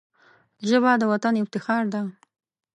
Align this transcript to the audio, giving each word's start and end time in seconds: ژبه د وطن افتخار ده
ژبه 0.67 0.91
د 1.01 1.03
وطن 1.11 1.33
افتخار 1.43 1.83
ده 1.93 2.01